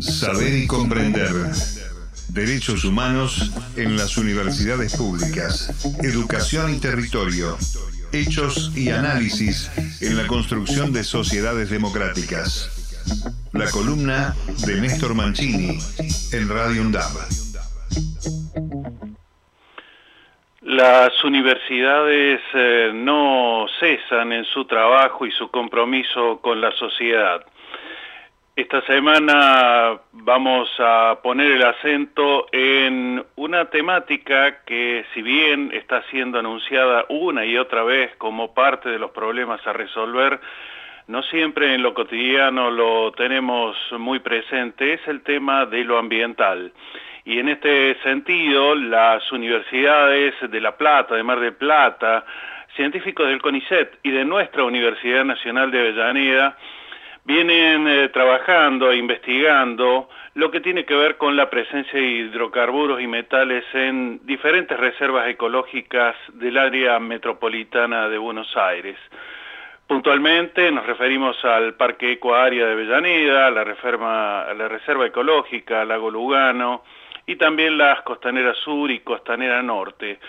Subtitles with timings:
[0.00, 1.28] Saber y comprender.
[2.28, 5.84] Derechos humanos en las universidades públicas.
[6.02, 7.58] Educación y territorio.
[8.12, 12.98] Hechos y análisis en la construcción de sociedades democráticas.
[13.52, 14.34] La columna
[14.66, 15.78] de Néstor Mancini
[16.32, 17.12] en Radio UNDAB.
[20.62, 27.44] Las universidades eh, no cesan en su trabajo y su compromiso con la sociedad.
[28.60, 36.38] Esta semana vamos a poner el acento en una temática que si bien está siendo
[36.38, 40.38] anunciada una y otra vez como parte de los problemas a resolver,
[41.06, 46.70] no siempre en lo cotidiano lo tenemos muy presente, es el tema de lo ambiental.
[47.24, 52.26] Y en este sentido, las universidades de La Plata, de Mar del Plata,
[52.76, 56.58] científicos del CONICET y de nuestra Universidad Nacional de Avellaneda,
[57.24, 63.00] vienen eh, trabajando e investigando lo que tiene que ver con la presencia de hidrocarburos
[63.00, 68.96] y metales en diferentes reservas ecológicas del área metropolitana de Buenos Aires.
[69.86, 76.84] Puntualmente nos referimos al Parque Ecoárea de Avellaneda, la, reserva, la Reserva Ecológica, Lago Lugano
[77.26, 80.20] y también las Costanera Sur y Costanera Norte.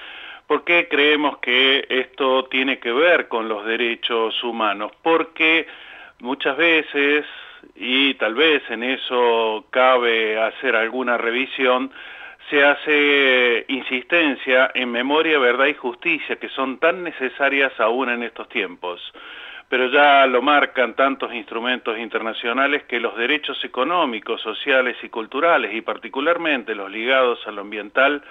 [0.48, 4.92] ¿Por qué creemos que esto tiene que ver con los derechos humanos?
[5.04, 5.68] Porque
[6.22, 7.26] muchas veces,
[7.76, 11.92] y tal vez en eso cabe hacer alguna revisión,
[12.50, 18.50] se hace insistencia en memoria, verdad y justicia, que son tan necesarias aún en estos
[18.50, 19.02] tiempos.
[19.70, 25.82] Pero ya lo marcan tantos instrumentos internacionales que los derechos económicos, sociales y culturales, y
[25.82, 28.22] particularmente los ligados a lo ambiental,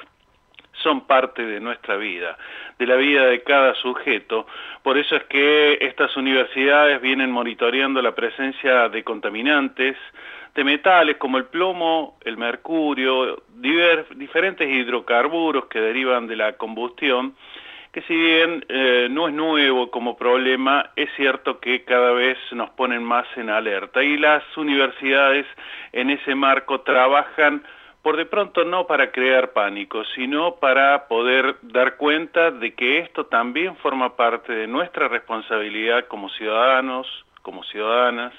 [0.83, 2.37] son parte de nuestra vida,
[2.79, 4.47] de la vida de cada sujeto.
[4.83, 9.97] Por eso es que estas universidades vienen monitoreando la presencia de contaminantes,
[10.55, 17.35] de metales como el plomo, el mercurio, diferentes hidrocarburos que derivan de la combustión,
[17.93, 22.71] que si bien eh, no es nuevo como problema, es cierto que cada vez nos
[22.71, 25.47] ponen más en alerta y las universidades
[25.93, 27.65] en ese marco trabajan
[28.03, 33.27] por de pronto no para crear pánico, sino para poder dar cuenta de que esto
[33.27, 37.07] también forma parte de nuestra responsabilidad como ciudadanos,
[37.43, 38.33] como ciudadanas,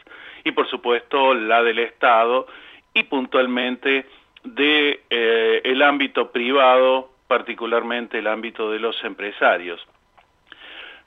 [0.44, 2.48] y por supuesto la del Estado,
[2.94, 4.06] y puntualmente
[4.44, 9.86] de eh, el ámbito privado, particularmente el ámbito de los empresarios.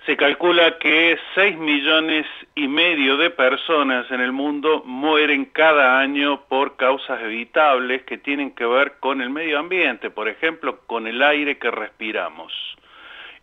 [0.06, 6.42] Se calcula que 6 millones y medio de personas en el mundo mueren cada año
[6.46, 11.22] por causas evitables que tienen que ver con el medio ambiente, por ejemplo, con el
[11.22, 12.52] aire que respiramos.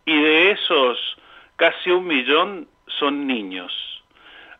[0.04, 0.98] Y de esos,
[1.56, 3.72] casi un millón son niños.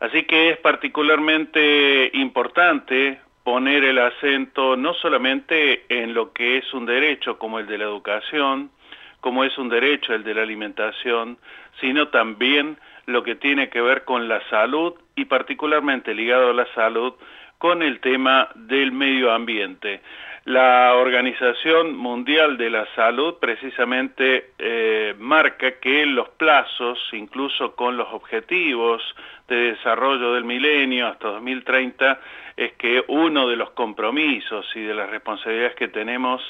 [0.01, 6.85] Así que es particularmente importante poner el acento no solamente en lo que es un
[6.85, 8.73] derecho como el de la educación,
[9.23, 11.39] como es un derecho el de la alimentación,
[11.81, 16.67] sino también lo que tiene que ver con la salud y particularmente ligado a la
[16.75, 17.15] salud
[17.57, 20.01] con el tema del medio ambiente.
[20.45, 28.09] La Organización Mundial de la Salud precisamente eh, marca que los plazos, incluso con los
[28.13, 29.03] objetivos
[29.47, 32.19] de desarrollo del milenio hasta 2030,
[32.57, 36.43] es que uno de los compromisos y de las responsabilidades que tenemos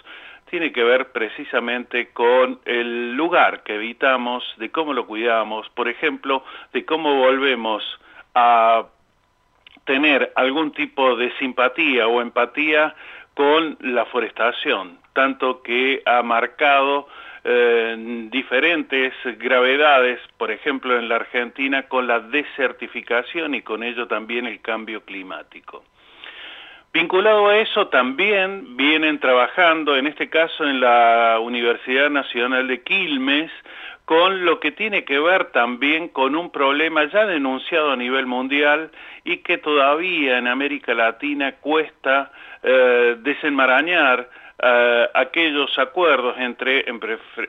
[0.53, 6.45] tiene que ver precisamente con el lugar que habitamos, de cómo lo cuidamos, por ejemplo,
[6.75, 7.83] de cómo volvemos
[8.35, 8.85] a
[9.87, 12.95] tener algún tipo de simpatía o empatía
[13.33, 17.09] con la forestación, tanto que ha marcado
[17.45, 24.45] eh, diferentes gravedades, por ejemplo en la Argentina, con la desertificación y con ello también
[24.45, 25.83] el cambio climático.
[26.93, 33.51] Vinculado a eso también vienen trabajando, en este caso en la Universidad Nacional de Quilmes,
[34.05, 38.91] con lo que tiene que ver también con un problema ya denunciado a nivel mundial
[39.25, 42.31] y que todavía en América Latina cuesta
[42.63, 44.29] eh, desenmarañar
[44.63, 46.85] eh, aquellos acuerdos entre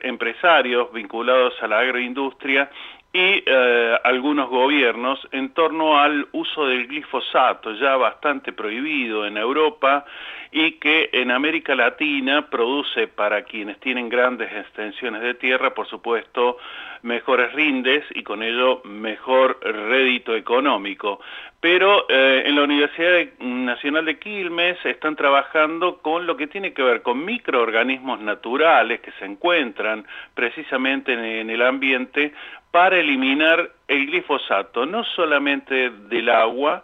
[0.04, 2.70] empresarios vinculados a la agroindustria
[3.14, 10.04] y eh, algunos gobiernos en torno al uso del glifosato, ya bastante prohibido en Europa
[10.50, 16.58] y que en América Latina produce para quienes tienen grandes extensiones de tierra, por supuesto,
[17.02, 21.20] mejores rindes y con ello mejor rédito económico.
[21.60, 26.82] Pero eh, en la Universidad Nacional de Quilmes están trabajando con lo que tiene que
[26.82, 32.32] ver con microorganismos naturales que se encuentran precisamente en el ambiente
[32.74, 36.82] para eliminar el glifosato, no solamente del agua,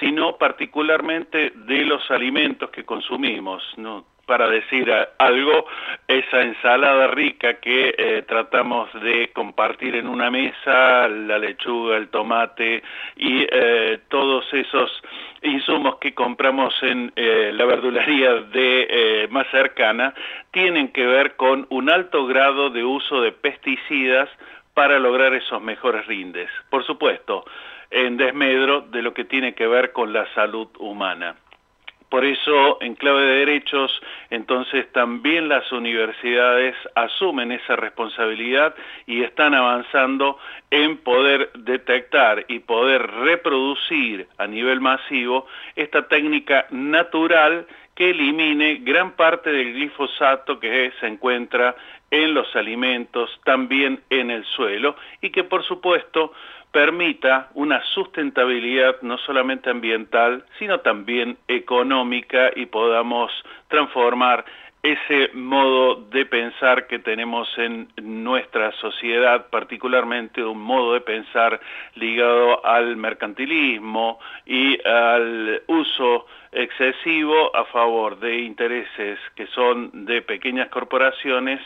[0.00, 3.62] sino particularmente de los alimentos que consumimos.
[4.26, 5.66] para decir algo,
[6.06, 12.82] esa ensalada rica que eh, tratamos de compartir en una mesa, la lechuga, el tomate
[13.16, 14.90] y eh, todos esos
[15.42, 20.14] insumos que compramos en eh, la verdulería de más cercana,
[20.52, 24.28] tienen que ver con un alto grado de uso de pesticidas
[24.80, 26.48] para lograr esos mejores rindes.
[26.70, 27.44] Por supuesto,
[27.90, 31.36] en desmedro de lo que tiene que ver con la salud humana.
[32.08, 34.00] Por eso, en clave de derechos,
[34.30, 38.74] entonces también las universidades asumen esa responsabilidad
[39.06, 40.38] y están avanzando
[40.70, 45.46] en poder detectar y poder reproducir a nivel masivo
[45.76, 47.66] esta técnica natural
[48.00, 51.76] que elimine gran parte del glifosato que se encuentra
[52.10, 56.32] en los alimentos, también en el suelo, y que por supuesto
[56.72, 63.30] permita una sustentabilidad no solamente ambiental, sino también económica y podamos
[63.68, 64.46] transformar
[64.82, 71.60] ese modo de pensar que tenemos en nuestra sociedad, particularmente un modo de pensar
[71.96, 80.68] ligado al mercantilismo y al uso excesivo a favor de intereses que son de pequeñas
[80.68, 81.60] corporaciones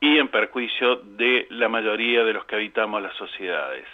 [0.00, 3.86] y en perjuicio de la mayoría de los que habitamos las sociedades.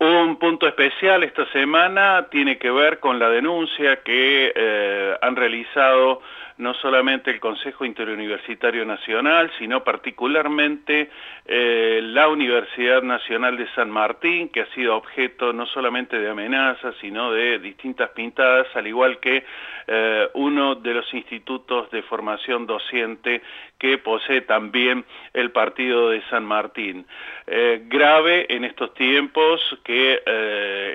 [0.00, 6.22] Un punto especial esta semana tiene que ver con la denuncia que eh, han realizado
[6.58, 11.08] no solamente el Consejo Interuniversitario Nacional, sino particularmente
[11.46, 16.96] eh, la Universidad Nacional de San Martín, que ha sido objeto no solamente de amenazas,
[17.00, 19.44] sino de distintas pintadas, al igual que
[19.86, 23.40] eh, uno de los institutos de formación docente
[23.78, 27.06] que posee también el partido de San Martín.
[27.46, 30.20] Eh, grave en estos tiempos que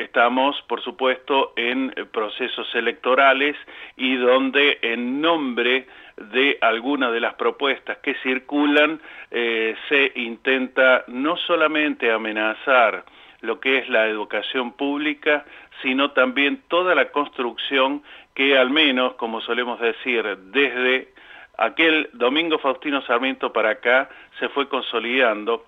[0.02, 3.56] estamos, por supuesto, en procesos electorales
[3.96, 9.00] y donde en nombre de algunas de las propuestas que circulan
[9.32, 13.04] eh, se intenta no solamente amenazar
[13.42, 15.46] lo que es la educación pública,
[15.82, 18.02] sino también toda la construcción
[18.34, 21.14] que al menos, como solemos decir, desde
[21.58, 24.10] aquel Domingo Faustino Sarmiento para acá
[24.40, 25.66] se fue consolidando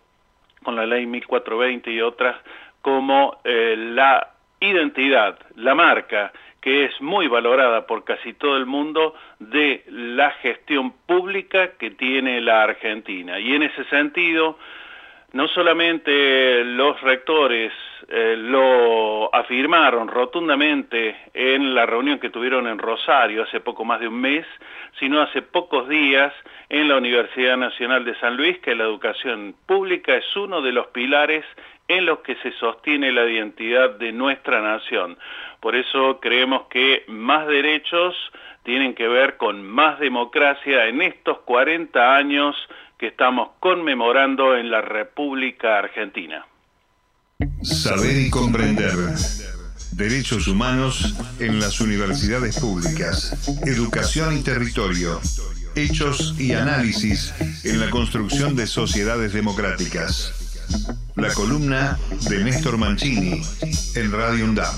[0.63, 2.37] con la ley 1420 y otras
[2.81, 4.29] como eh, la
[4.59, 6.31] identidad, la marca
[6.65, 12.41] que es muy valorada por casi todo el mundo de la gestión pública que tiene
[12.41, 13.39] la Argentina.
[13.39, 14.57] Y en ese sentido,
[15.33, 17.71] no solamente los rectores
[18.07, 24.07] eh, lo afirmaron rotundamente en la reunión que tuvieron en Rosario hace poco más de
[24.07, 24.47] un mes,
[24.99, 26.33] sino hace pocos días
[26.69, 30.87] en la Universidad Nacional de San Luis, que la educación pública es uno de los
[30.87, 31.45] pilares
[31.87, 35.17] en los que se sostiene la identidad de nuestra nación.
[35.59, 38.15] Por eso creemos que más derechos
[38.63, 42.55] tienen que ver con más democracia en estos 40 años
[42.97, 46.45] que estamos conmemorando en la República Argentina.
[47.61, 48.93] Saber y comprender.
[49.91, 53.47] Derechos humanos en las universidades públicas.
[53.65, 55.19] Educación y territorio.
[55.75, 57.33] Hechos y análisis
[57.65, 60.44] en la construcción de sociedades democráticas.
[61.15, 61.97] La columna
[62.29, 63.41] de Néstor Mancini
[63.95, 64.75] en Radio UNDAB.